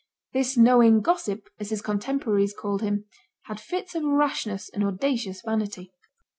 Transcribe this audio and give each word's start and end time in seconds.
This 0.33 0.57
knowing 0.57 1.01
gossip, 1.01 1.47
as 1.59 1.69
his 1.69 1.83
contemporaries 1.83 2.55
called 2.57 2.81
him, 2.81 3.05
had 3.43 3.59
fits 3.59 3.93
of 3.93 4.01
rashness 4.01 4.67
and 4.67 4.83
audacious 4.83 5.43
vanity. 5.45 5.91